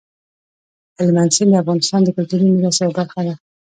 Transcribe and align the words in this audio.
هلمند 0.99 1.31
سیند 1.35 1.51
د 1.53 1.59
افغانستان 1.63 2.01
د 2.03 2.09
کلتوري 2.17 2.45
میراث 2.49 2.77
یوه 2.79 2.95
برخه 2.99 3.21
ده. 3.27 3.33